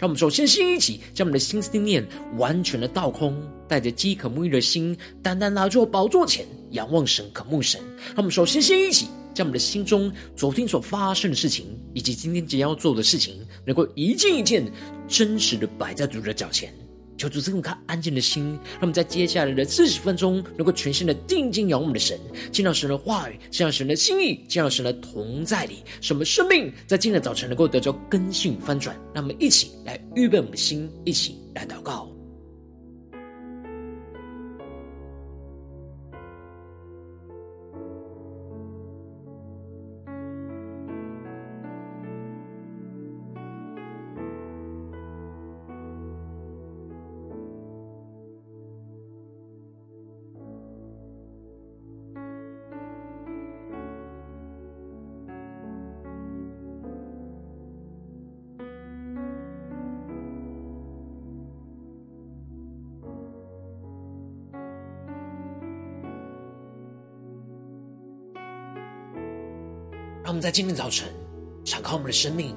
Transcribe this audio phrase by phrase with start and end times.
[0.00, 2.02] 让我们首先先一起将我们的心思念
[2.38, 3.36] 完全的倒空，
[3.68, 7.78] 带着饥渴沐浴的心，单单拉坐宝座前仰望神、渴慕神。
[8.06, 14.64] 让我们首先先一起将我们的心中昨天所发生的事情，以及今天即将要做的事情，能够一件一件
[15.06, 16.72] 真实的摆在主的脚前。
[17.20, 22.18] 求主赐我们安静的心，让我们在接下来的四十分钟，能够全心的定睛仰望我们的神，
[22.50, 28.96] 见到神的话语，见到神的心意，见到神的同在里，什么生命在今天的早晨能够得着更新翻转。
[29.12, 32.10] 让我们一起来预备我们的心，一起来祷告。
[70.40, 71.06] 在今天早晨
[71.64, 72.56] 敞开我们的生命，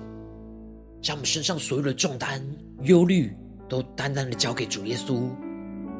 [1.02, 2.42] 将我们身上所有的重担、
[2.84, 3.36] 忧虑
[3.68, 5.30] 都单单的交给主耶稣。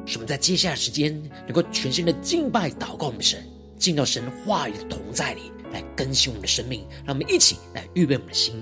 [0.06, 1.12] 使我们在接下来的时间
[1.46, 3.42] 能够全新的敬拜、祷告我们神，
[3.78, 6.86] 进到神话语的同在里，来更新我们的生命。
[7.04, 8.54] 让我们一起来预备我们的心。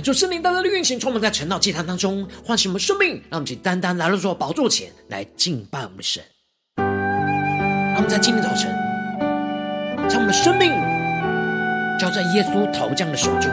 [0.00, 6.22] 恳求圣灵单单的运行，充满在晨祷祭坛当中，唤醒我们生命，让我们请单单来到主宝座前来敬拜我们的神。
[6.78, 8.74] 让我们在今天早晨，
[10.08, 10.72] 将我们的生命
[11.98, 13.52] 交在耶稣陶匠的手中，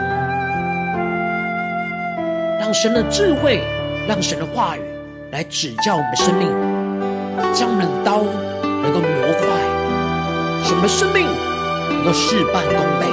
[2.58, 3.62] 让神的智慧，
[4.08, 4.80] 让神的话语
[5.30, 6.48] 来指教我们的生命，
[7.52, 8.22] 将我们的刀
[8.62, 9.44] 能够磨快，
[10.64, 11.26] 使我们的生命
[11.90, 13.04] 能够事半功倍，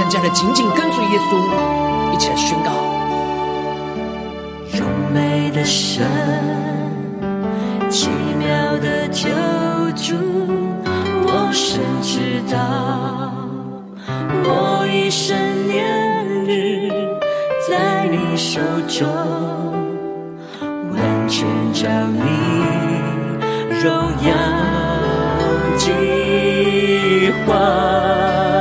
[0.00, 1.77] 更加的紧紧跟随耶稣。
[2.18, 2.70] 一起来宣告，
[4.76, 6.04] 荣美的神，
[7.88, 9.28] 奇妙的救
[9.94, 10.16] 主，
[11.22, 13.32] 我深知道，
[14.42, 15.36] 我一生
[15.68, 16.90] 年日
[17.68, 19.06] 在你手中，
[20.90, 22.20] 完全将你
[23.80, 23.94] 荣
[24.26, 24.34] 耀
[25.76, 28.57] 计划。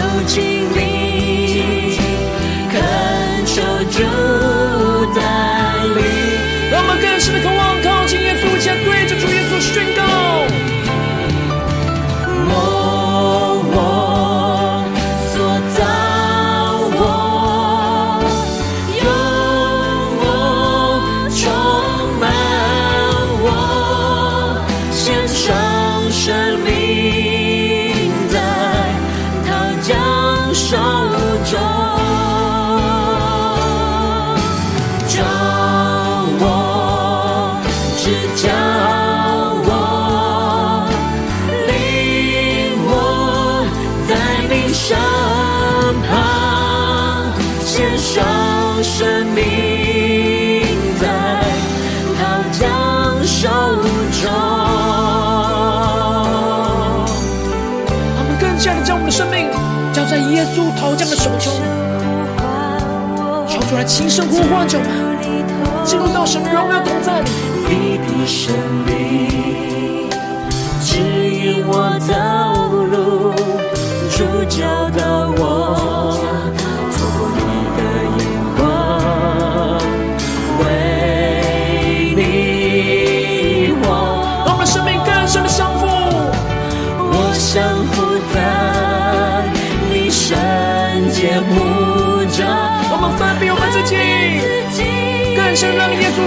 [0.00, 0.49] 有情。
[60.10, 61.52] 在耶稣陶匠的手中，
[63.46, 64.90] 求主来，轻声呼唤着我们，
[65.86, 67.30] 进入到神荣耀同在里。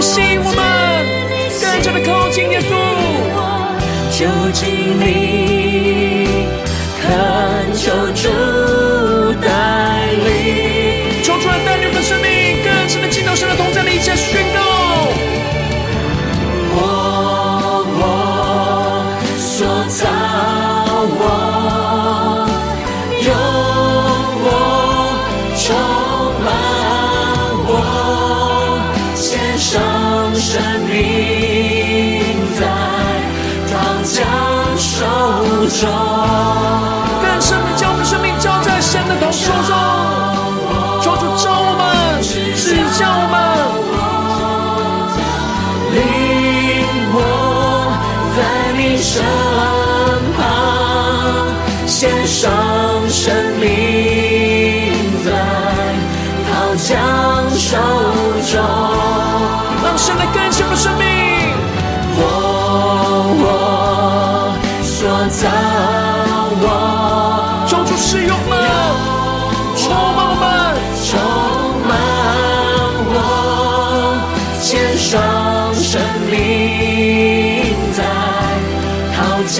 [0.00, 0.02] 稣。
[0.02, 0.60] 吸引我们，
[1.60, 2.70] 更加的靠近耶稣，
[4.10, 4.62] 就近
[4.98, 5.02] 你，
[7.00, 7.02] 恳
[7.72, 7.82] 求
[8.14, 8.28] 主
[35.82, 39.74] 更深的将我生命交在神的同手中，
[41.02, 42.64] 求主召我们，指
[42.96, 43.34] 教我们，
[45.92, 45.98] 领
[47.12, 47.18] 我
[48.36, 48.38] 在
[48.78, 49.12] 你身
[50.36, 50.38] 旁，
[51.86, 52.42] 献上
[53.10, 53.64] 生命
[55.24, 55.26] 在
[56.46, 56.86] 桃浆
[57.58, 57.76] 手
[58.52, 58.54] 中，
[68.14, 68.54] 我，求主使用我，
[69.76, 70.46] 充满我们，
[71.04, 71.12] 充
[71.88, 71.92] 满
[73.10, 73.18] 我，
[74.60, 74.62] 献
[74.96, 75.12] 上
[75.74, 76.00] 生
[76.30, 76.32] 命
[77.92, 77.98] 在
[79.14, 79.16] 桃
[79.48, 79.58] 江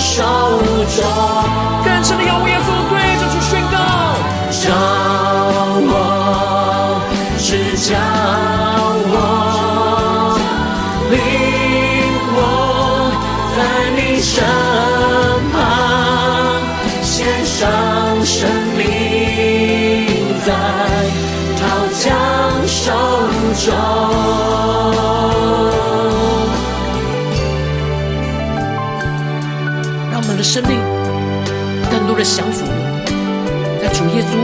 [0.00, 0.16] 手
[0.96, 1.61] 中。
[23.64, 23.72] 中
[30.10, 30.80] 让我们的生命
[31.88, 32.66] 更多的降服
[33.80, 34.34] 在主耶稣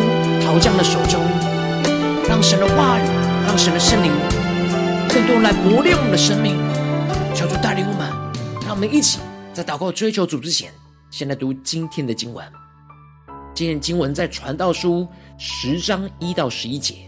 [0.44, 1.20] 桃浆的手中，
[2.28, 3.02] 让神的话语，
[3.46, 4.12] 让神的圣灵
[5.08, 6.56] 更多来磨练我们的生命，
[7.34, 8.08] 求主带领我们，
[8.62, 9.18] 让我们一起
[9.52, 10.70] 在祷告追求主之前，
[11.10, 12.44] 先来读今天的经文。
[13.54, 17.07] 今天经文在传道书十章一到十一节，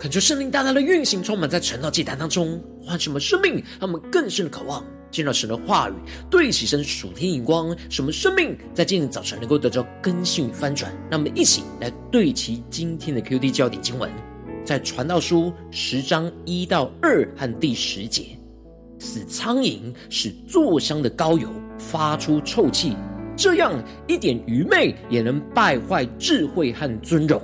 [0.00, 5.92] 恳求圣灵大大的运行，充满在晨祷祭坛当中，唤醒我们生命，让我们更深的渴望见到神的话语，
[6.30, 10.90] 对齐神属天眼光，什么生命在今天早晨能够得到更新与翻转。
[11.10, 14.10] 让我们一起来对齐今天的 QD 焦点经文，
[14.64, 18.28] 在传道书十章一到二和第十节：
[18.98, 21.46] 死苍蝇使坐香的膏油
[21.78, 22.96] 发出臭气，
[23.36, 23.70] 这样
[24.06, 27.38] 一点愚昧也能败坏智慧和尊荣。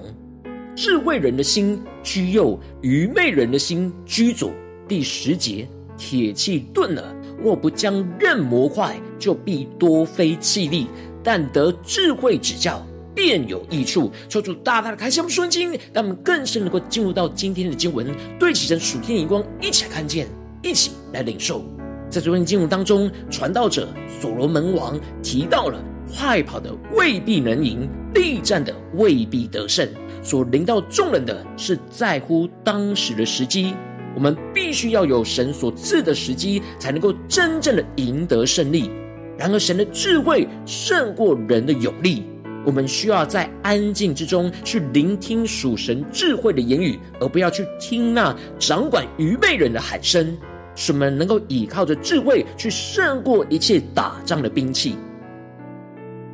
[0.76, 4.52] 智慧人的心居右，愚昧人的心居左。
[4.86, 5.66] 第十节，
[5.96, 10.84] 铁器钝了，若不将刃磨坏，就必多费气力；
[11.24, 14.12] 但得智慧指教，便有益处。
[14.28, 20.28] 求主大大的开箱顺经，让我们更深能够进入到今天的经文，对齐神属天眼光，一起来看见，
[20.62, 21.64] 一起来领受。
[22.10, 23.88] 在昨天的经文当中，传道者
[24.20, 25.82] 所罗门王提到了：
[26.14, 29.88] 快跑的未必能赢，力战的未必得胜。
[30.26, 33.72] 所临到众人的是在乎当时的时机，
[34.12, 38.90] 我们必须要有神所赐的时机，才能够真正的赢得胜利。
[39.38, 42.24] 然而，神的智慧胜过人的勇力，
[42.64, 50.36] 我们需要在安静之中去聆听属神智慧的言语，而不要去听那掌管愚昧人的喊声，
[50.74, 54.96] 使我们能够倚靠着智慧去胜过一切打仗的兵器。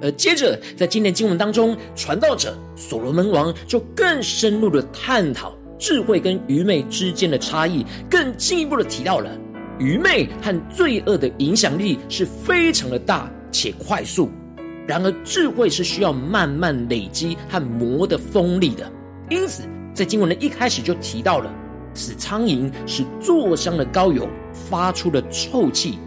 [0.02, 9.30] 而接着，在今天经文当中，传道者所罗门王就更深入的探讨智慧跟愚昧之间的差异，更进一步的提到了
[9.78, 14.28] 愚昧和罪恶的影响力是非常的大且快速，
[14.88, 18.90] 然而智慧是需要慢慢累积和磨的锋利的。
[19.30, 19.62] 因此，
[19.94, 21.48] 在经文的一开始就提到了
[21.94, 25.98] 死苍蝇使坐香的膏油发出了臭气，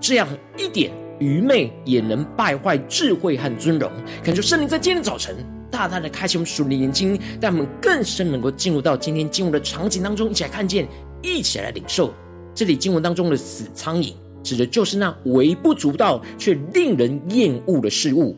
[0.00, 0.92] 这样一点。
[1.18, 3.90] 愚昧也能败坏智慧和尊荣。
[4.22, 5.36] 恳求圣灵在今天早晨
[5.70, 10.86] 大大的开启我们属灵的眼睛，让我们更深能够进入到今天经文的场景当中，一起来看见，
[11.22, 12.12] 一起来领受。
[12.54, 18.36] 这里经文当中的死苍蝇，指的就是那微不足道却令人厌恶的事物；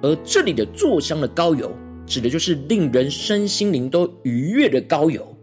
[0.00, 1.70] 而这里的坐香的膏油，
[2.06, 5.37] 指的就是令人身心灵都愉悦的膏油。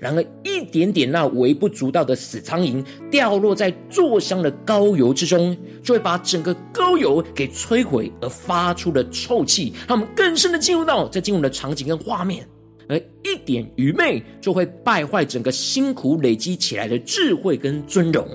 [0.00, 12.48] 然而，一点点那微不足道的死苍蝇掉落在坐香的膏油之中，就会把整个膏油给摧毁，而发出的臭气，让我们更深的进入到在进入的场景跟画面。
[12.88, 18.26] 而一点愚昧，就会败坏整个辛苦累积起来的智慧跟尊荣。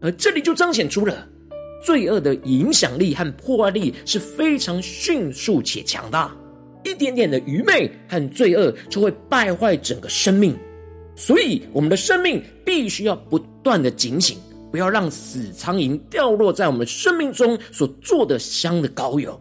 [0.00, 1.28] 而这里就彰显出了
[1.84, 6.34] 罪恶的影响力和破坏力是非常迅速且强大。
[6.82, 10.56] 一点点的愚昧和罪恶，就会败坏整个生命。
[11.16, 14.38] 所以，我们的生命必须要不断的警醒，
[14.70, 19.40] 不要让死苍蝇掉落在我们生命中所做的香的膏油，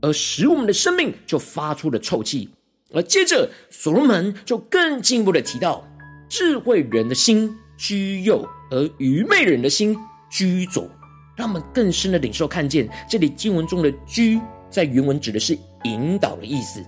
[0.00, 2.48] 而使我们的生命就发出了臭气。
[2.92, 5.86] 而接着，所罗门就更进一步的提到，
[6.28, 9.96] 智慧人的心居右，而愚昧人的心
[10.30, 10.88] 居左，
[11.36, 16.84] 让我们更深的领受看见，这里经文中的“居”在原文指的是引导的意思，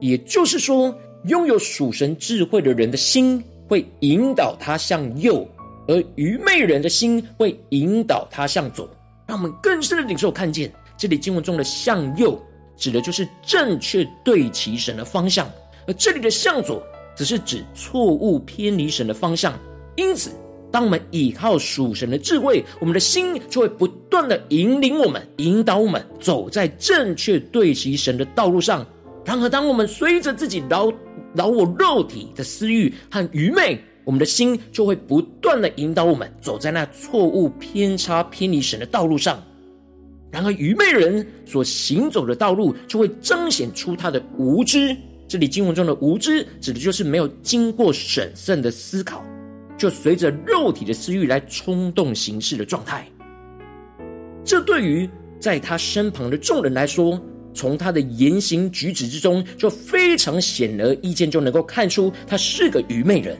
[0.00, 3.42] 也就是说，拥有属神智慧的人的心。
[3.68, 5.46] 会引导他向右，
[5.88, 8.88] 而愚昧人的心会引导他向左。
[9.26, 12.40] 让我们更深的领受看见，这里经文中的向右，
[12.76, 15.46] 指的就是正确对齐神的方向；
[15.86, 16.82] 而这里的向左，
[17.16, 19.58] 则是指错误偏离神的方向。
[19.96, 20.30] 因此，
[20.70, 28.86] 当我们倚靠属神的智慧，我们的心就会不断的引领我们、引导我们走在正确对齐神的道路上。
[29.24, 30.92] 然而，当我们随着自己老
[31.36, 39.42] 老我肉体的私欲和愚昧，我们的心就会不断的引导我们走在那错误、偏差、偏离神的道路上。
[40.32, 44.96] 然而，愚昧人所行走的道路，就会彰显出他的无知。
[45.28, 49.24] 这里经文中的无知，指的就是没有经过审慎的思考，
[49.76, 53.06] 就随着肉体的私欲来冲动行事的状态。
[54.44, 55.08] 这对于
[55.40, 57.20] 在他身旁的众人来说，
[57.56, 63.36] 从他的言行举止之中，就非常显而易见，就能够看出他是个愚昧人。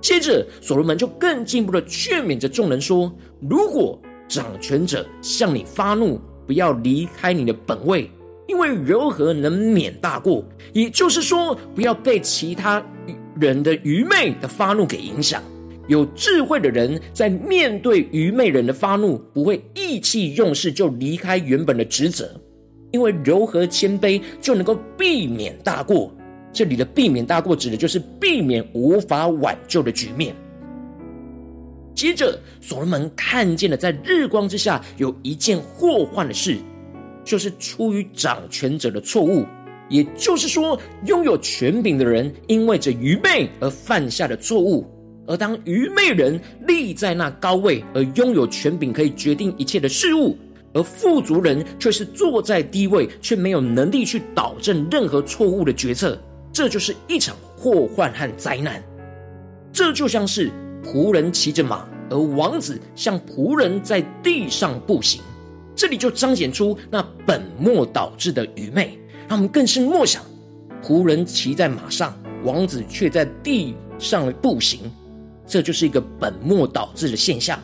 [0.00, 3.12] 接着，所罗门就更进一步的劝勉着众人说
[3.50, 8.08] ：“如果掌权者向你发怒，不要离开你的本位，
[8.46, 10.44] 因为柔和能免大过。
[10.72, 12.80] 也就是说，不要被其他
[13.40, 15.42] 人的愚昧的发怒给影响。
[15.88, 22.30] 有智慧的人在面对愚昧人的发怒，不会意气用事就离开原本的职责。”
[22.90, 26.12] 因为柔和谦卑就能够避免大过，
[26.52, 30.34] 这里的避免大过指的就是避免无法挽救的局面。
[31.94, 36.56] 接着，所罗门看见了在日光之下有一件祸患的事，
[37.24, 39.44] 就是出于掌权者的错误，
[39.88, 44.84] 也就是说，拥有权柄的人因为着愚昧而犯下的错误；
[45.26, 50.38] 而当愚昧人立在那高位，而拥有权柄可以决定一切的事物，
[50.74, 56.18] 而富足人却是坐在低位，却没有能力去导正任何错误的决策。
[56.52, 58.82] 这就是一场祸患和灾难。
[59.72, 60.50] 这就像是
[60.82, 65.20] 仆人骑着马，而王子像仆人在地上步行。
[65.76, 68.98] 这里就彰显出那本末倒置的愚昧。
[69.28, 70.22] 他们更是默想，
[70.82, 74.80] 仆人骑在马上，王子却在地上步行，
[75.46, 77.60] 这就是一个本末倒置的现象。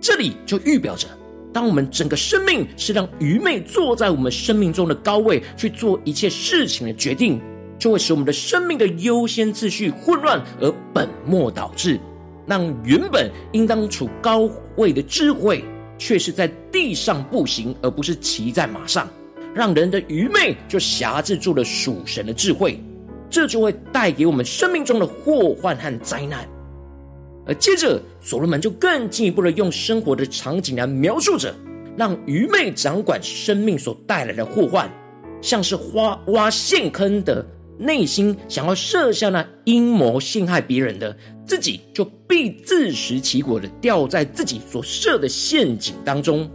[0.00, 1.08] 这里就预表着，
[1.54, 7.40] 当我们整个生命是让愚昧坐在我们生命中的高位去做一切事情的决定，
[7.78, 11.98] 就会使我们的生命的优先次序混乱而本末倒置，
[12.44, 15.64] 让原本应当处高位的智慧，
[15.96, 19.08] 却是在地上步行，而不是骑在马上。
[19.54, 22.82] 让人的愚昧就辖制住了属神的智慧，
[23.30, 26.44] 这就会带给我们生命中的祸患和灾难。
[27.46, 31.54] 而接着，所罗门就更进一步的用生活的场景来描述着，
[31.96, 34.90] 让愚昧掌管生命所带来的祸患，
[35.42, 37.44] 像是挖挖陷坑的
[37.78, 41.14] 内心想要设下那阴谋陷害别人的，
[41.46, 46.50] 自己就必自食其果的掉在自己所设的陷阱当中。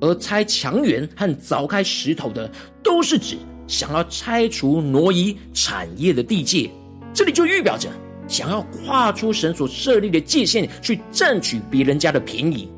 [0.00, 2.48] 而拆墙垣和凿开石头的，
[2.84, 3.36] 都是指
[3.66, 6.70] 想要拆除、挪移产业的地界。
[7.12, 7.88] 这里就预表着
[8.28, 12.70] 想要跨出神所设立的界限，去占取别人家的便宜。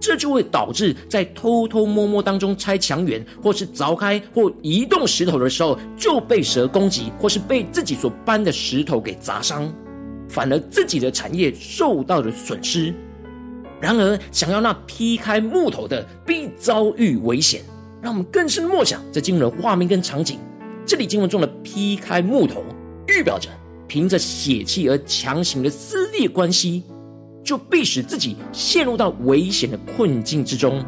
[0.00, 9.72] 这就会导致在偷偷摸摸当中拆墙垣，或是凿开或移动石头的时候，就被蛇攻击，或是被自己所搬的石头给砸伤，
[10.28, 12.94] 反而自己的产业受到了损失。
[13.80, 17.62] 然而，想要那劈开木头的，必遭遇危险。
[18.00, 20.38] 让我们更深默想这经文的画面跟场景。
[20.86, 22.62] 这里经文中的劈开木头，
[23.08, 23.48] 预表着
[23.88, 26.84] 凭着血气而强行的撕裂关系，
[27.42, 30.84] 就必使自己陷入到危险的困境之中。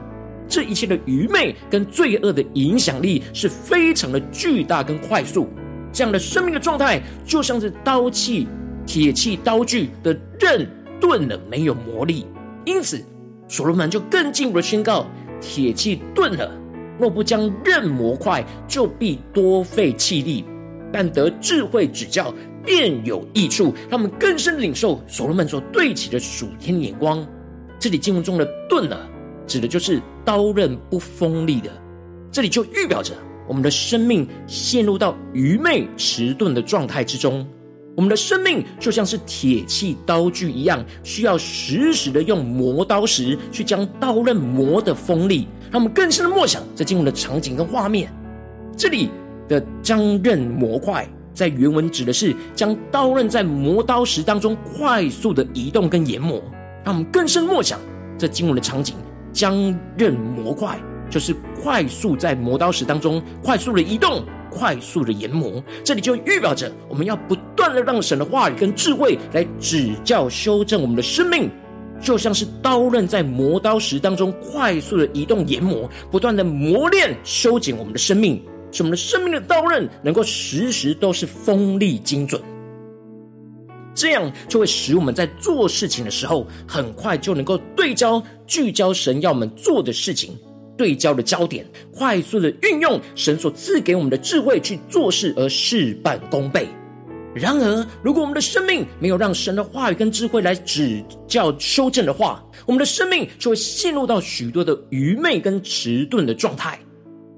[0.47, 5.49] 这一切的愚昧跟罪恶的影响力是非常的巨大跟快速。
[5.93, 8.47] 这样的生命的状态，就像是刀器、
[8.87, 10.69] 铁器、刀具的刃
[11.01, 12.27] 钝了，没有磨利。
[12.65, 13.03] 因此，
[13.49, 15.07] 所罗门就更进一步的宣告：
[15.41, 16.53] 铁器钝了，
[16.99, 20.45] 若不将刃磨快，就必多费气力；
[20.93, 22.33] 但得智慧指教，
[22.65, 23.75] 便有益处。
[23.89, 27.27] 让我们更深领受所罗门所对齐的属天的眼光。
[27.79, 29.09] 这里经文中的“钝了”，
[29.47, 31.71] 指的就是刀刃不锋利的。
[32.31, 33.15] 这里就预表着
[33.49, 37.47] 我们的生命陷入到愚昧迟钝的状态之中。
[37.97, 45.49] 我们的生命就像是铁器刀具一样，需要时时的用磨刀石去将刀刃磨得锋利。
[45.73, 48.11] 让我们更深的默想这经文的场景跟画面。
[48.77, 49.11] 这里
[49.49, 56.43] 的将刃磨快，在原文指的是将刀刃在磨刀石当中快速的移动跟研磨。
[56.85, 57.79] 让我们更深默想
[58.19, 58.95] 这经文的场景，
[59.33, 59.55] 将
[59.97, 60.79] 刃磨快，
[61.11, 64.25] 就是快速在磨刀石当中快速的移动。
[64.53, 71.49] 快速的研磨，这里就预表着我们要不断的让神的话语跟智慧来指教修正我们的生命，
[72.01, 82.41] 就像是刀刃在磨刀石当中快速的移动研磨，不断的磨练修剪我们的生命，使我们的生命的刀刃能够时时都是锋利精准，
[83.95, 90.37] 这样就会使我们在做事情的时候，很快就能够对焦聚焦神要我们做的事情。
[90.77, 96.67] 对焦的焦点，快速的运用神所赐给我们的智慧去做事，而事半功倍。
[97.35, 106.81] 然而，如果我们的生命没有让神的话语跟智慧来指教修正的话，我们的生命就会陷入到许多的愚昧跟迟钝的状态，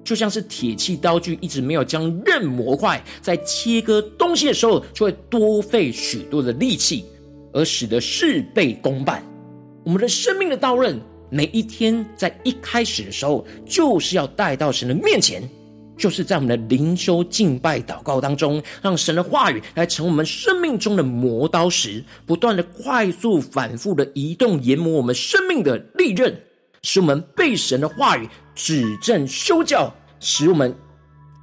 [0.05, 7.05] 就像是铁器刀具一直没有将刃磨快，在切割东西的时候，就会多费许多的力气，
[7.53, 9.23] 而使得事倍功半。
[9.85, 11.01] 我们的生命的刀刃。
[11.35, 15.43] 每一天在一开始的时候，就是要带到神的面前，
[15.97, 26.39] 就是在我们的灵修敬拜祷告当中，让神的话语来成我们生命中的磨刀石，不断的快速反复的移动研磨我们生命的利刃，
[26.83, 30.75] 使我们被神的话语指正修教，使我们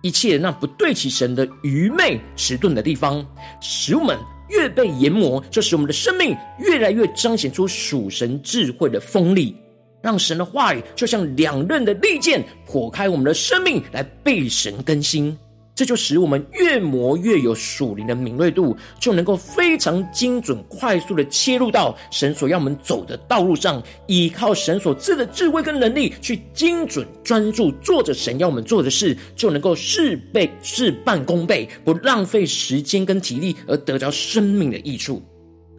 [0.02, 3.25] 一切那不对齐神的愚昧迟钝的地方，
[3.62, 4.17] 使我们
[4.49, 9.56] 越被研磨，就使我们的生命越来越彰显出属神智慧的锋利。
[10.02, 15.38] 让神的话语就像两刃的利剑，剖开我们的生命，来被神更新。
[15.79, 35.23] 这就使我们越磨越有属灵的敏锐度，就能够非常精准、快速的切入到神所要我们走的道路上，依靠神所赐的智慧跟能力，去精准专注做着神要我们做的事，就能够事倍事半功倍，不浪费时间跟体力，而得着生命的益处。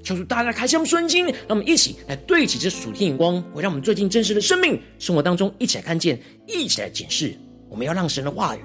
[0.03, 7.35] 求主大家开箱顺经，让我们一起来对齐这属天眼光，回到我们最近真实的生命生活当中一起来看见，一起来检视。
[7.69, 8.61] 我们要让神的话语。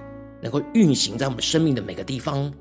[0.46, 2.54] 能够运行在我们生命的每个地方，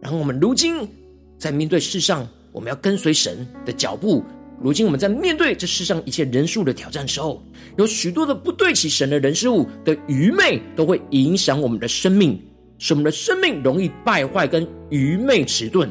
[0.00, 0.88] 然后我们如今
[1.36, 4.24] 在面对世上，我们要跟随神的脚步。
[4.62, 7.42] 如今我们在面对这世上一切人数的挑战时候，
[7.76, 12.40] 有许多的不对齐神的人事物的愚昧，都会影响我们的生命，
[12.78, 15.90] 使我们的生命容易败坏跟愚昧迟钝。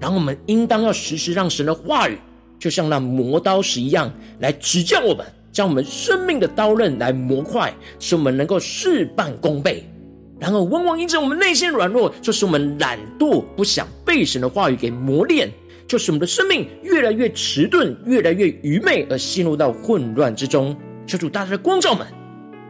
[0.00, 2.16] 然后我们应当要时时让神的话语，
[2.58, 9.86] 就像那磨刀石一样，来指教我们，将我们生命的刀刃来磨快，使我们能够事半功倍。
[10.40, 15.52] 然而，往往因着我们内心软弱，就是我们懒惰，不想被神的话语给磨练，
[15.86, 20.74] 就使我们的生命越来越迟钝，越来越愚昧，而陷入到混乱之中。
[21.06, 22.06] 求主大家的光照们，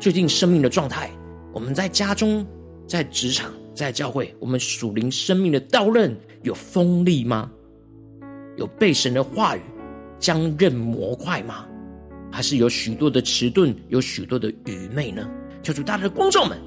[0.01, 1.13] 最近生命的状态，
[1.53, 2.45] 我们在家中、
[2.89, 7.49] 在职场、在教会，我们属灵生命的刀刃有锋利吗？
[8.57, 9.61] 有被神的话语
[10.19, 11.67] 将刃磨快吗？
[12.33, 15.25] 还是有许多的迟钝，有许多的愚昧呢？
[15.63, 16.59] 求主大家的光照们。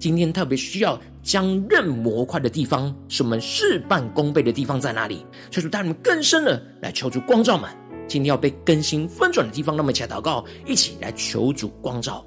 [0.00, 5.26] 今天特别需要将刃磨快的地方，是我们事半功倍的地方在哪里？
[5.50, 7.70] 求主带你们更深的来求助光照们。
[8.08, 12.24] 今天要被更新翻转的地方，那么一起来祷告，一起来求主光照。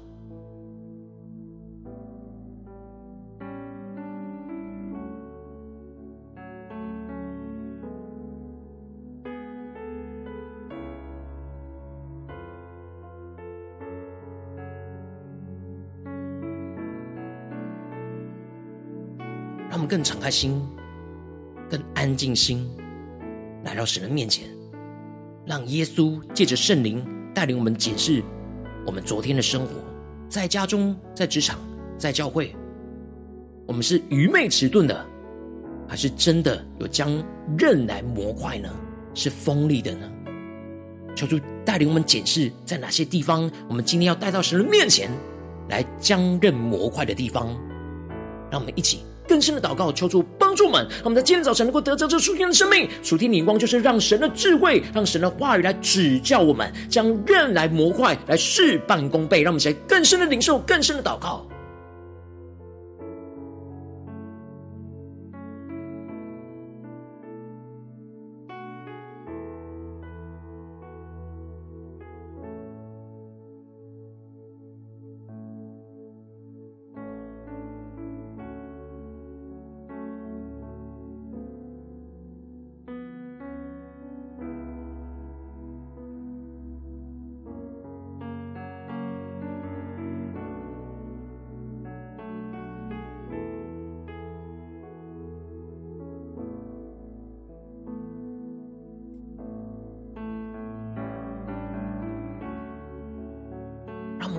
[19.94, 20.60] 更敞开心，
[21.70, 22.68] 更安静心，
[23.62, 24.48] 来到神的面前，
[25.46, 28.20] 让耶稣借着圣灵带领我们检视
[28.84, 29.70] 我们昨天的生活，
[30.28, 31.60] 在家中、在职场、
[31.96, 32.56] 在教会，
[33.68, 35.06] 我们是愚昧迟钝的，
[35.86, 37.24] 还是真的有将
[37.56, 38.68] 刃来磨快呢？
[39.14, 40.10] 是锋利的呢？
[41.14, 45.08] 求主带领我们检视，在哪些地方，我们今天要带到神的面前
[45.68, 47.46] 来将刃磨快的地方，
[48.50, 48.98] 让我们一起。
[49.26, 52.88] 更深的祷告，求主帮助我们，让我们在今天早晨能够得着这属天的生命。
[53.02, 59.42] 属天的眼光就是让神的智慧，让神的话语来指教我们，将刃来模块，来事半功倍。
[59.42, 61.46] 让我们在更深的领受，更深的祷告。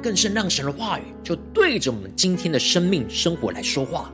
[0.05, 4.13] 更深让神的话语就对着我们今天的生命生活来说话。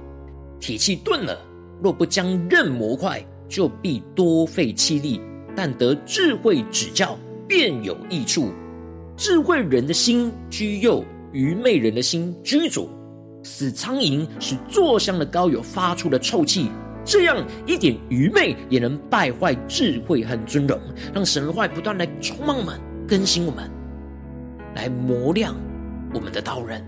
[0.57, 1.37] 铁器钝了，
[1.83, 5.19] 若不将刃磨快，就必多费气力；
[5.53, 8.53] 但得智慧指教，便有益处。
[9.17, 12.87] 智慧人的心居右，愚昧人的心居左。
[13.43, 16.71] 死苍蝇使坐香的膏油发出了臭气，
[17.03, 20.79] 这样一点愚昧也能败坏智慧和尊荣。
[21.13, 23.69] 让神的话不断来充满我们，更新我们，
[24.73, 25.53] 来磨亮。
[26.13, 26.85] 我们的道人，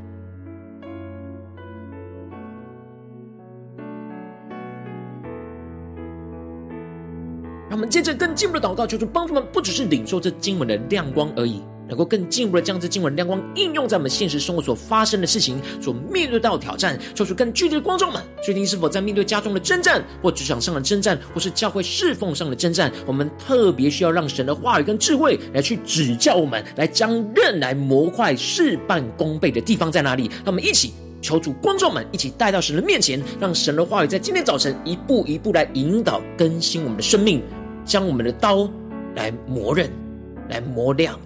[7.70, 11.64] 让我们接着更进一步的祷告，求主帮助我们，不只是领受这经文的亮光而已。
[11.94, 18.20] 能够更进一步的将这经文亮光应用在我们现实生活所发生的事情，所面对到挑战，做出更具体的观众们。
[18.44, 22.92] 最近是否在面对家中的征战，或职场上的征战，或是教会侍奉上的征战？
[23.06, 30.24] 我们特别需要让神的话语跟智慧来去指教我们，来将刃来磨快，事半功倍的地方在哪里？
[30.38, 37.44] 让我们一起求主观众们，一起带到神的面前，让神的话语在今天早晨一步一步来引导更新我们的生命，
[37.86, 38.68] 将我们的刀
[39.16, 39.88] 来磨刃，
[40.50, 41.20] 来磨亮。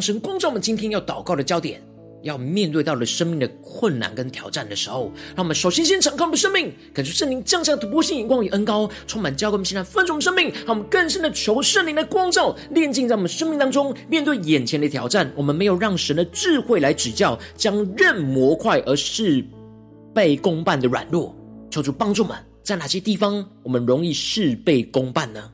[0.00, 1.82] 神光照我们今天要祷告的焦点，
[2.22, 13.58] 要面对到了生命的困难跟挑战的时候，让我们首先先敞开我们的生命，感受圣灵降下突破性眼光与恩膏，充满教灌我们现在分盛生命，让我们更深的求圣灵的光照，炼净在我们生命。
[13.58, 13.94] 当中。
[14.08, 19.44] 面对眼前的挑战，我们没有让神的智慧来指教，将刃磨快而事
[20.14, 21.34] 倍功半的软弱，
[21.70, 25.50] 求主帮助们，在哪些地方我们容易事倍功半呢？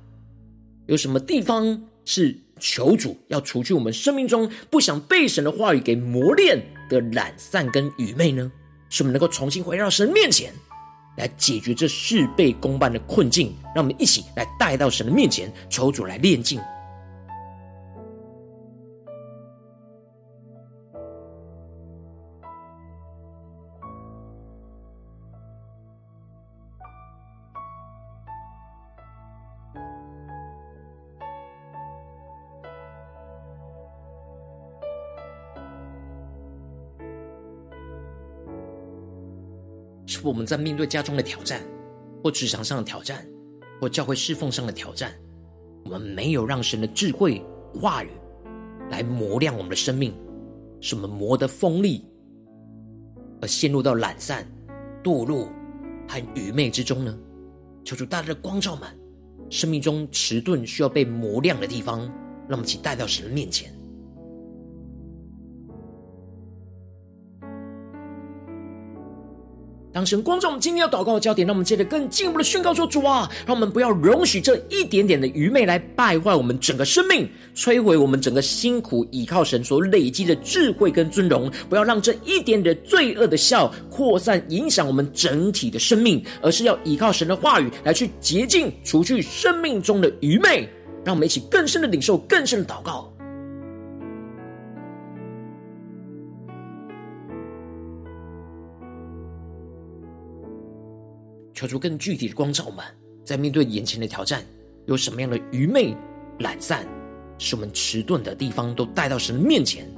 [0.86, 2.36] 有什么地方是？
[2.58, 8.50] 求主要除去我们生命中不想被神的话语给磨练的懒散跟愚昧呢？
[8.88, 10.52] 使我们能够重新回到神面前，
[11.16, 13.54] 来解决这事倍功半的困境。
[13.74, 16.60] 让我们一起来带到神的面前，求主来炼净。
[40.26, 41.62] 我们在面对家中的挑战，
[42.22, 43.24] 或职场上的挑战，
[43.80, 45.12] 或教会侍奉上的挑战，
[45.84, 47.40] 我们没有让神的智慧
[47.72, 48.10] 话语
[48.90, 50.12] 来磨亮我们的生命，
[50.80, 52.04] 使我们磨得锋利，
[53.40, 54.44] 而陷入到懒散、
[55.02, 55.48] 堕落
[56.08, 57.16] 和愚昧之中呢？
[57.84, 58.88] 求主大大的光照们，
[59.48, 62.00] 生命中迟钝需要被磨亮的地方，
[62.48, 63.72] 让我们一起带到神的面前。
[69.96, 81.50] 当神光照我们今天要祷告的焦点，让我们接着更进一步的宣告说：“主啊，让我们不要容许这一点点的愚昧来败坏我们整个生命，摧毁我们整个辛苦倚靠神所累积的智慧跟尊荣。
[81.70, 90.68] 不要让这一点点罪恶的笑扩散，影响我们整体的生命，而是要依靠神的话语来去洁净，除去生命中的愚昧。
[91.06, 93.10] 让我们一起更深的领受，更深的祷告。”
[101.56, 102.84] 求出更具体的光照我们，
[103.24, 104.44] 在面对眼前的挑战，
[104.84, 105.96] 有什么样的愚昧、
[106.40, 106.86] 懒散，
[107.38, 109.90] 使我们迟钝的地方，都带到神的面前，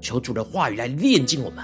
[0.00, 1.62] 求主的话语来炼净我们。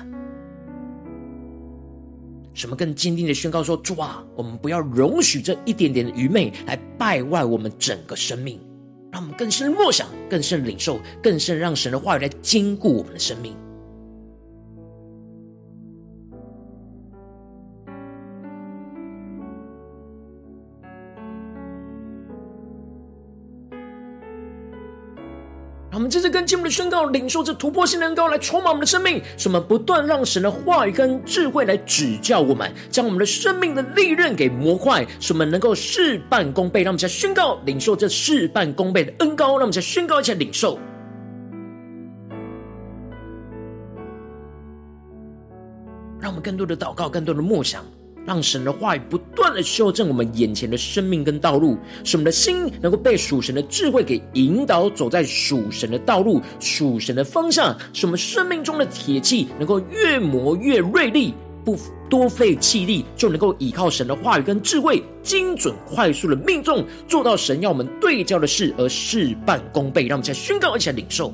[2.52, 8.60] 什么更坚定的宣告说：主啊，我们不要容许这一点点的愚昧来败坏我们整个生命，
[9.10, 13.56] 让我们更深的默想、更深领受、更深让神的话语来坚固我们的生命。
[26.10, 36.82] 们这跟进我们的宣告，领受这突破性的恩膏来充满我们的生命，使我们不断让神的话语跟智慧来指教我们，将我们的生命的利刃给磨快，使我们能够事半功倍。
[36.82, 40.78] 让我们再宣告领受这事半功倍的恩膏，让我们再宣告一下领受，
[46.18, 47.84] 让我们更多的祷告，更多的默想。
[48.26, 61.78] 让神的话语不断的修正我们眼前的生命跟道路，使我们的心能够被属神的智慧给引导，走在属神的道路、属神的方向，使我们生命中的铁器能够越磨越锐利，不
[62.08, 70.06] 多费气力就能够依靠神的话语跟智慧，精准快速的命中，做到神要我们对焦的事，而事半功倍。
[70.06, 71.32] 让我们再宣告一下领受。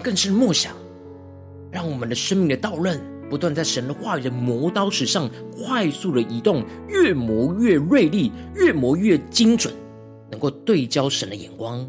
[0.00, 0.74] 更是默想，
[1.70, 9.72] 让我们的生命的刀刃不断在神的话语的磨刀石上快速的移动，越磨越锐利，越磨越精准，
[10.30, 11.88] 能够对焦神的眼光。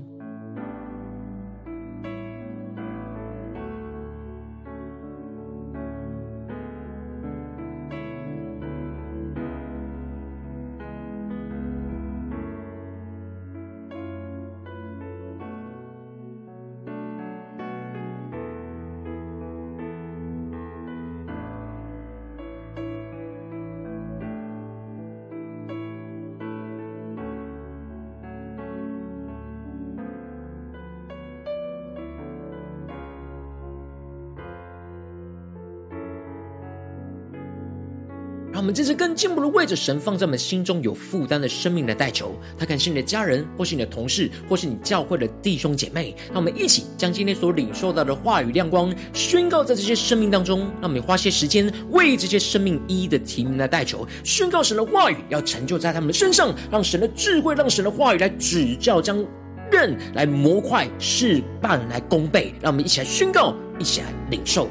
[38.71, 42.35] 这次更进一步的为着神放在我们心中有负担的生命来代求。
[42.57, 46.15] 他可能是你的家人，或是你的同事，或是你教会的弟兄姐妹。
[46.27, 50.59] 让我们一起将今天所领受到的话语亮光宣告在这些生命当中。
[50.79, 59.23] 让我们花些时间为这些生命一一的提名来代求，宣告神的话语要成就在他们的身上，让神的智慧，让神的话语来指教，将
[59.71, 62.53] 刃来磨快，事半来功倍。
[62.61, 64.67] 让我们一起来宣告，一起来领受。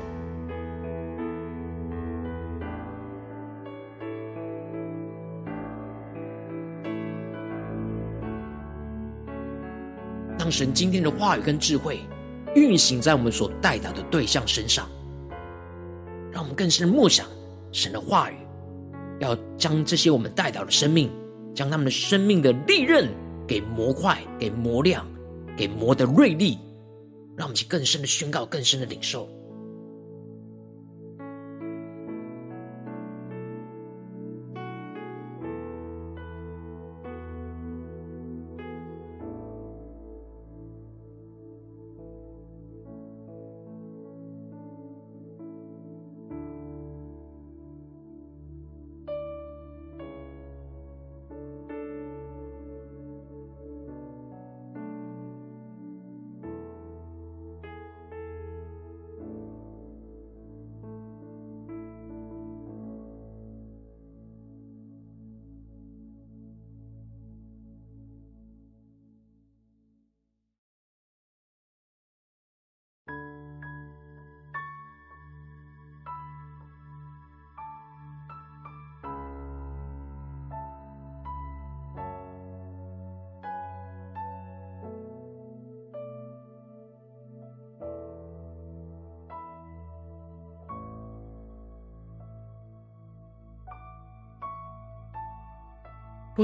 [10.50, 12.00] 神今天的话语跟智慧
[12.54, 14.88] 运行在我们所代祷的对象身上，
[16.32, 17.26] 让我们更深默想
[17.72, 18.34] 神的话语，
[19.20, 21.10] 要将这些我们代祷的生命，
[21.54, 23.08] 将他们的生命的利刃
[23.46, 25.06] 给磨快，给磨亮，
[25.56, 26.58] 给磨得锐利，
[27.36, 29.28] 让我们去更深的宣告，更深的领受。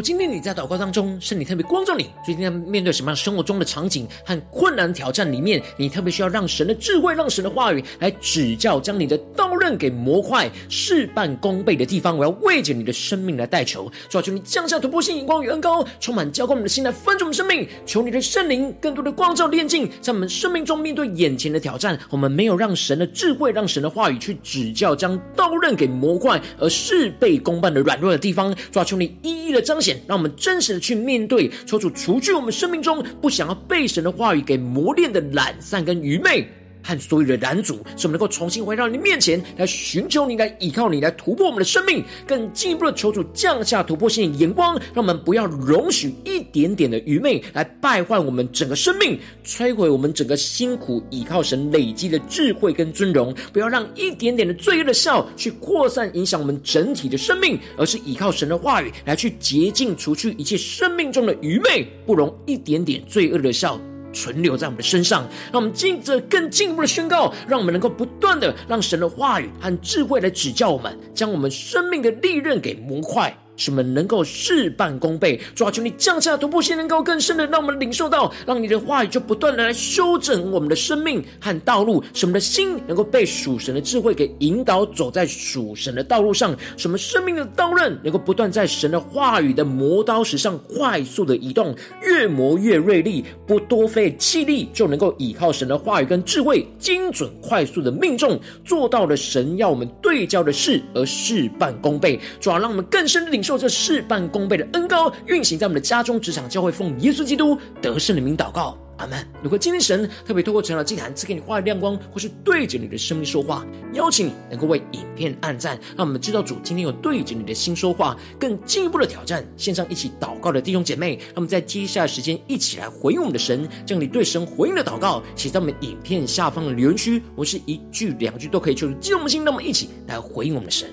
[0.03, 29.86] 今天你在祷告当中，圣灵特别光照你，最近在面对什么样生活中的场景和困难挑战里面，你特别需要让神的智慧、让神的话语来指教，将你的刀刃给磨快，事半功倍的地方，我要为着你的生命来代求，主啊，求你降下突破性眼光与恩膏，充满浇灌我们的心来分足我们生命，求你的圣灵更多的光照炼净，在我们生命中面对眼前的挑战，我们没有让神的智慧、让神的话语去指教，将刀刃给磨快而事倍功半的软弱的地方，主啊，求你一一的彰显。
[30.07, 36.49] 让我们真实的去面对，抽出除去我们生命中不想要被神的话语给磨练的懒散跟愚昧。
[36.87, 42.05] 和所有的拦阻，使我们能够重新回到你面前来寻求你，来依靠你，来突破我们的生命。
[42.27, 53.35] 更进一步的求主降下突破性的眼光，让我们不要容许一点点的愚昧来败坏我们整个生命，摧毁我们整个辛苦依靠神累积的智慧跟尊荣。
[53.53, 63.81] 不要让一点点的罪恶的笑去扩散影响我们整体的生命，而是依靠神的话语来去洁净除去一切生命中的愚昧，不容一点点罪恶的笑
[64.13, 73.37] 存留在我们的身上，让我们进着更进一步的宣告，让我们能够不断的让神的话语和智慧来指教我们，将我们生命的利刃给磨快。
[73.57, 102.21] 使我们能够事半功倍，主啊，求你降下突破性，能够更深的让我们领受到，让你的话语就不断的来修整我们的生命和道路，使我们的心能够被属神的智慧给引导，走在属神的道路上，使我们生命的刀刃能够不断在神的话语的磨刀石上快速的移动，越磨越锐利，不多费气力就能够依靠神的话语跟智慧，精准快速的命中，做到了神要我们对焦的事，而事半功倍。
[102.39, 103.46] 主啊，让我们更深的领。
[103.47, 109.25] 受这事半功倍的恩膏运行在我们的家中、职场、教会，奉耶稣基督得胜的名祷告，阿门。
[109.41, 119.47] 如果今天神特别透过晨祷祭坛赐给你话语亮光，或是对着你的生命说话，邀请你能够为影片按赞，让我们知道主今天有对着你的心说话，更进一步的挑战。
[119.57, 130.89] 线上一起祷告的弟兄姐妹，让我们在接下来时间一起来回应我们的神，将你对神回应的祷告写在我们影片下方的留言区，我是一句两句都可以，求主激动我们的心，让我们一起来回应我们的神。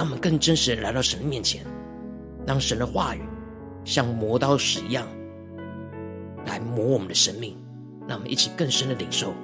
[0.00, 1.62] 让我们更真实的来到神的面前，
[2.46, 3.20] 让神的话语
[3.84, 5.06] 像磨刀石一样
[6.46, 7.54] 来磨我们的生命，
[8.08, 9.34] 让我们一起更深的领受。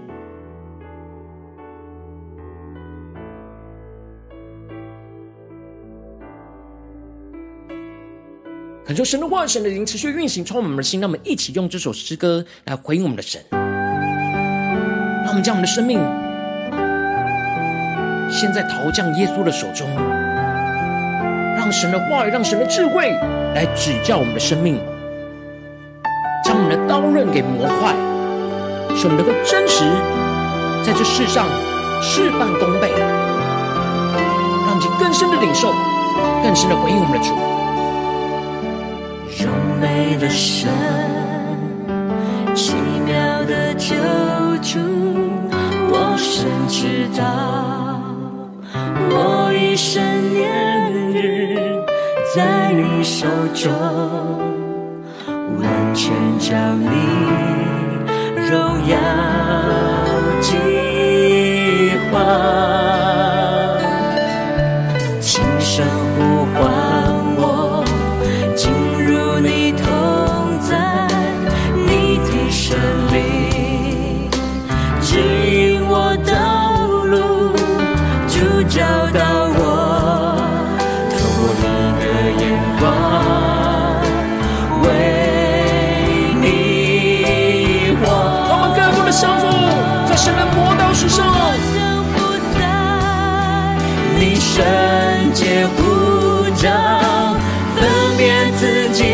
[8.87, 10.99] 恳求神的话语、神的灵持续运行，充满我们的心。
[10.99, 15.99] 让我们一起用这首诗歌来回应我们的神，让我们将我们的生命
[18.31, 19.87] 献在陶匠耶稣的手中。
[21.67, 23.11] 让神的话语，让神的智慧
[23.53, 24.79] 来指教我们的生命，
[26.45, 27.93] 将我们的刀刃给磨快，
[28.95, 29.83] 使我们能够真实
[30.85, 31.45] 在这世上
[32.01, 32.93] 事半功倍。
[34.65, 35.75] 让我们更深的领受，
[36.45, 37.35] 更深的回应我们的主。
[39.43, 39.51] 荣
[39.81, 40.71] 美的神，
[42.55, 43.97] 奇妙的救
[44.63, 44.79] 主，
[45.91, 47.99] 我深知道，
[49.11, 50.01] 我一生
[50.33, 50.76] 年
[52.35, 53.73] 在你手中，
[55.27, 56.87] 完全将你
[58.51, 58.97] 荣耀
[94.57, 94.65] 圣
[95.35, 96.71] 洁呼召，
[97.77, 99.05] 分辨自己，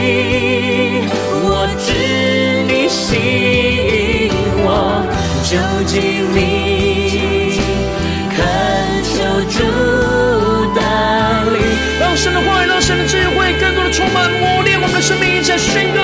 [1.43, 1.90] 我知
[2.68, 3.16] 你吸
[4.28, 4.30] 引
[4.62, 5.03] 我，
[5.43, 5.51] 就
[5.84, 5.99] 近
[6.32, 7.59] 你，
[8.30, 8.38] 恳
[9.03, 9.11] 求
[9.51, 9.59] 主
[10.76, 10.80] 带
[11.51, 11.59] 领。
[11.99, 16.01] 让神的话语，让神的智慧，更多的充满磨练我们的生命，一起来宣告。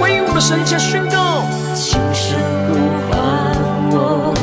[0.00, 1.44] 回应我们神，下宣告，
[1.74, 2.74] 轻声呼
[3.08, 3.18] 唤
[3.90, 4.34] 我，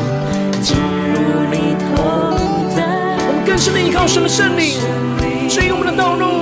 [0.61, 1.13] 进入
[1.51, 2.83] 你同在。
[3.27, 4.79] 我们更深的依靠神的圣灵，
[5.49, 6.41] 指引我们的道路，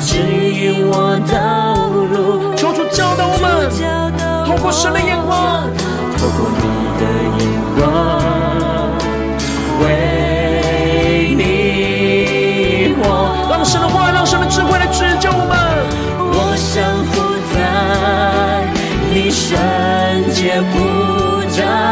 [0.00, 2.54] 指引我道路。
[2.56, 3.68] 求主教导我们，
[4.46, 5.68] 透过神的眼光，
[6.16, 6.62] 透过你
[6.98, 7.02] 的
[7.38, 8.21] 眼光，
[19.52, 21.91] 圣洁呼召，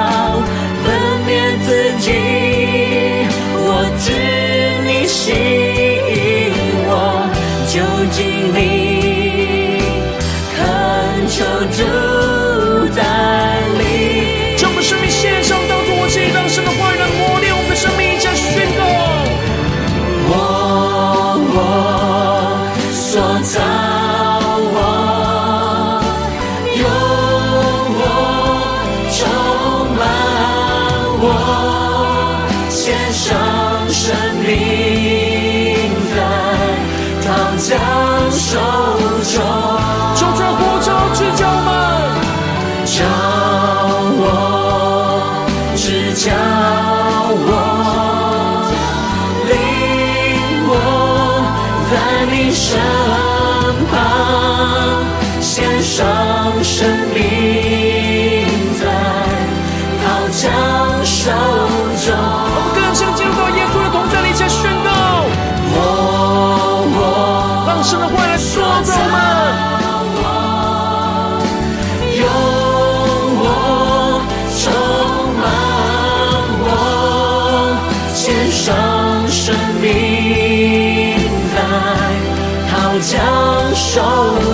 [83.93, 84.50] 枪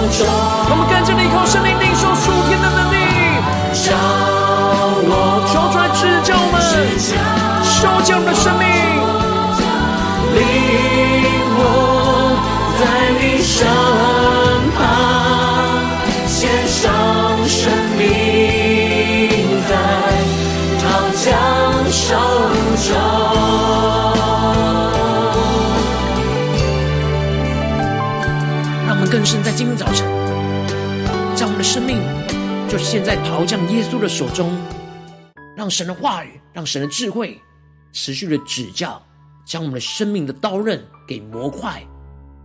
[29.27, 30.07] 更深在今天早晨，
[31.35, 31.99] 将我们的生命
[32.69, 34.57] 就现在陶匠耶稣的手中，
[35.57, 37.37] 让神的话语，让神的智慧
[37.93, 39.03] 持续的指教，
[39.45, 41.85] 将我们的生命的刀刃给磨快，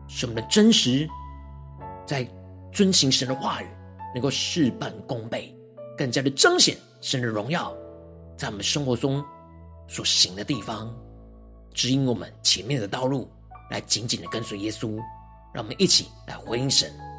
[0.07, 1.07] 使我们的真实
[2.03, 2.27] 在
[2.73, 3.67] 遵行神的话语，
[4.15, 5.55] 能够事半功倍，
[5.95, 7.71] 更加的彰显神的荣耀，
[8.35, 9.23] 在我们生活中
[9.87, 10.91] 所行的地方，
[11.75, 13.29] 指引我们前面的道路，
[13.69, 14.99] 来紧紧的跟随耶稣。
[15.53, 17.10] 让我们一起来回应神。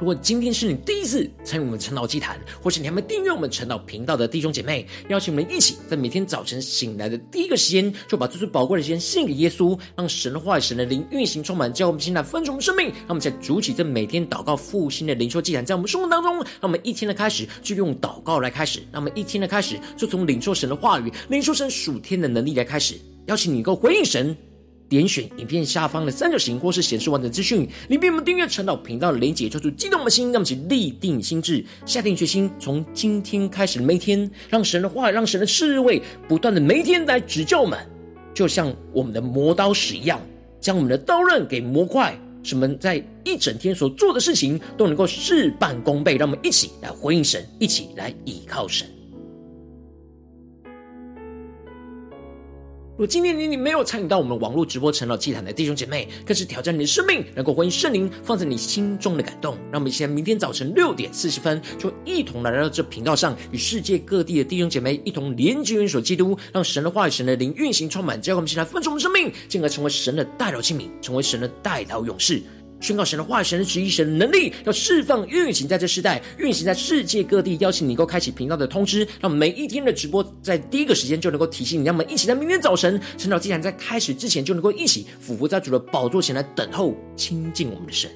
[0.00, 12.86] 如果今天是你第一次参与我们晨祷祭坛，或是你还没订阅我们晨祷频道的弟兄姐妹，邀请我们一起在每天早晨醒来的第一个时间，就把最最宝贵的时间献给耶稣，让神的话语、神的灵运行充满，叫我们现在分盛生命。
[12.86, 22.98] 让我们在主起这每天祷告复兴的灵修祭坛，在我们生活当中，让我们一天的开始就用祷告来开始，让我们一天的开始就从领受神的话语、领受神属天的能力来开始。
[23.26, 24.34] 邀请你够回应神。
[24.90, 37.78] 点选影片下方的三角形，或是显示完整资讯，里面我们订阅陈导频道的连结，做出激动的心，让我们一起立定心智，下定决心，从今天开始的每天，让神的话，让神的智慧不断的每天来指教我们，
[38.34, 40.20] 就像我们的磨刀石一样，
[40.60, 46.16] 将我们的刀刃给磨快，使我们在一整天所做的事情都能够事半功倍。
[46.16, 48.88] 让我们一起来回应神，一起来倚靠神。
[53.00, 59.56] 如果今天你你没有参与到我们网络直播晨祷祭坛的弟兄姐妹，更是挑战你的生命，能够欢迎圣灵放在你心中的感动。
[59.72, 72.42] 让我们一起在明天早晨六点四十分，就一同来到这频道上，与世界各地的弟兄姐妹一同连接、元首基督，让神的话语、神的灵运行充满，教会我们一起来分盛我们生命，进而成为神的代表器皿，成为神的代祷勇士。
[72.80, 77.56] 宣告神的话、神的旨意、神的能力，要释放、运行在这世代，运行在世界各地。
[77.60, 81.84] 邀请你能够开启频道的通知，让每一天的直播在第一个时间就能够提醒你。
[81.84, 88.10] 让我们一起在明天早晨晨祷祭坛在开始之前，就能够一起俯伏在主的宝座前来等候亲近我们的神。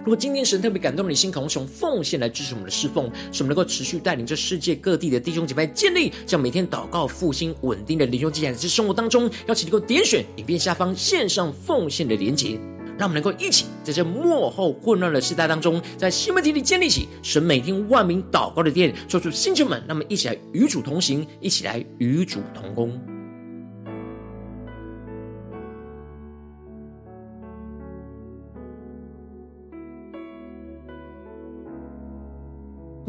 [0.00, 12.58] 如果今天神特别感动你心，渴望从奉献来支持我们的侍奉，使我们能够持续带领着世界各地的弟兄姐妹建立这样每天祷告复兴稳定的灵修祭坛，在生活当中，邀请能够点选影片下方线上奉献的连结，
[12.96, 23.19] 让我们能够一起在这幕后混乱的时代当中，在新媒体里建立起神每天万名祷告的殿，做出星球们，让我们一起来与主同行，一起来与主同工。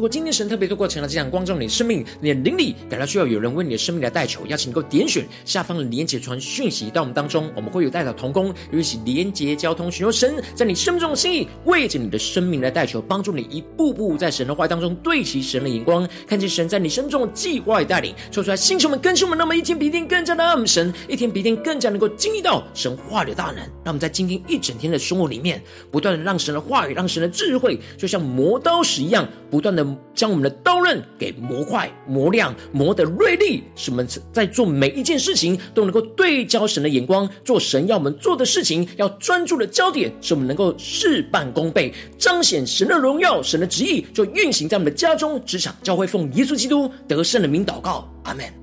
[0.02, 29.91] 如果今天神特别透过晨祷祭坛光照你的生命，你的灵里感到需要有人为你的生命来代求，邀请你能够点选下方的连结传讯息到我们当中，我们会有代祷同工，一起连结交通，寻求神在你生命中的心意，为着你的生命来代求，帮助你一步步在神的话当中对齐神的眼光，看见神在你生命中的计划与带领，说出来星球们更新我们，那么一天比一天更加的爱神，一天比一天更加能够经历到神话的大能，让我们在今天一整天的生活里面，不断的让神的话语，让神的智慧，就像磨刀石一样，不断的。
[30.14, 48.61] 将我们的刀刃给磨快、磨亮、磨得锐利，使我们在做每一件事情都能够对焦神的眼光，做神要我们做的事情，要专注的焦点，使我们能够事半功倍，彰显神的荣耀、神的旨意，就运行在我们的家中、职场、教会，奉耶稣基督得胜的名祷告，阿门。